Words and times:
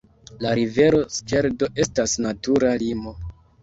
La 0.45 0.53
rivero 0.59 1.03
Skeldo 1.19 1.71
estas 1.87 2.19
natura 2.29 2.77
limo. 2.89 3.19